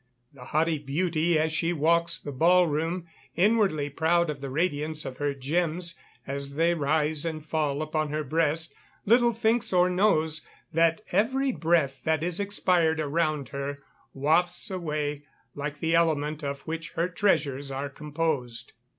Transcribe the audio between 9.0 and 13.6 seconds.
little thinks or knows that every breath that is expired around